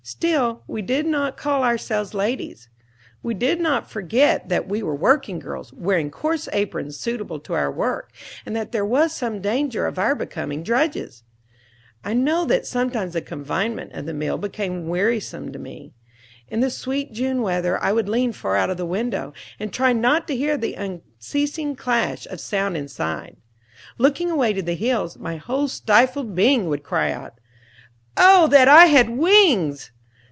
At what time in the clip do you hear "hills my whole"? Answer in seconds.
24.73-25.67